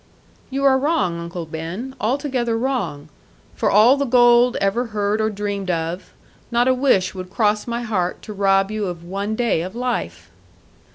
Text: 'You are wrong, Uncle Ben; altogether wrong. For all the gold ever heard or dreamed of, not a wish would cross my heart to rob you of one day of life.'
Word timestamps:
'You 0.49 0.63
are 0.65 0.79
wrong, 0.79 1.19
Uncle 1.19 1.45
Ben; 1.45 1.95
altogether 2.01 2.57
wrong. 2.57 3.07
For 3.53 3.69
all 3.69 3.97
the 3.97 4.05
gold 4.05 4.55
ever 4.55 4.85
heard 4.87 5.21
or 5.21 5.29
dreamed 5.29 5.69
of, 5.69 6.11
not 6.49 6.67
a 6.67 6.73
wish 6.73 7.13
would 7.13 7.29
cross 7.29 7.67
my 7.67 7.83
heart 7.83 8.23
to 8.23 8.33
rob 8.33 8.71
you 8.71 8.87
of 8.87 9.03
one 9.03 9.35
day 9.35 9.61
of 9.61 9.75
life.' 9.75 10.31